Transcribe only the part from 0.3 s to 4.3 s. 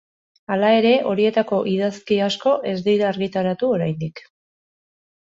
Hala ere, horietako idazki asko ez dira argitaratu oraindik.